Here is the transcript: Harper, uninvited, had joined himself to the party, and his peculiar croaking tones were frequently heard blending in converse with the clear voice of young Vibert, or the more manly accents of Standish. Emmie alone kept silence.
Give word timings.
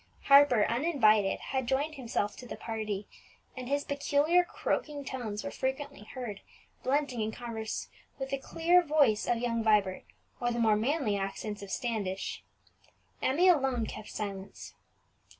Harper, 0.23 0.63
uninvited, 0.65 1.37
had 1.51 1.67
joined 1.67 1.93
himself 1.93 2.35
to 2.35 2.47
the 2.47 2.55
party, 2.55 3.05
and 3.55 3.69
his 3.69 3.83
peculiar 3.83 4.43
croaking 4.43 5.05
tones 5.05 5.43
were 5.43 5.51
frequently 5.51 6.05
heard 6.05 6.41
blending 6.81 7.21
in 7.21 7.31
converse 7.31 7.87
with 8.17 8.31
the 8.31 8.37
clear 8.39 8.81
voice 8.81 9.27
of 9.27 9.37
young 9.37 9.63
Vibert, 9.63 10.03
or 10.39 10.51
the 10.51 10.57
more 10.59 10.75
manly 10.75 11.15
accents 11.15 11.61
of 11.61 11.69
Standish. 11.69 12.43
Emmie 13.21 13.47
alone 13.47 13.85
kept 13.85 14.09
silence. 14.09 14.73